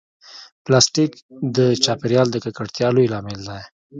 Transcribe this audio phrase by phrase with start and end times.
[0.65, 1.11] پلاستيک
[1.55, 3.61] د چاپېریال د ککړتیا لوی لامل دی.